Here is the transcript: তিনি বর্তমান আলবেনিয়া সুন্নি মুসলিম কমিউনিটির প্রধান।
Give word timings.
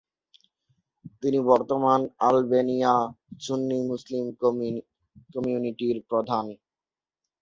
তিনি 1.21 1.39
বর্তমান 1.49 1.99
আলবেনিয়া 2.27 2.93
সুন্নি 3.41 3.77
মুসলিম 3.89 4.25
কমিউনিটির 5.33 5.97
প্রধান। 6.09 6.45